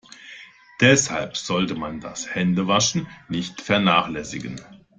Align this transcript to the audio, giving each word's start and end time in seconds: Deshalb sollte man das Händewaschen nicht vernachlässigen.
Deshalb 0.79 1.37
sollte 1.37 1.75
man 1.75 1.99
das 1.99 2.33
Händewaschen 2.33 3.07
nicht 3.29 3.61
vernachlässigen. 3.61 4.59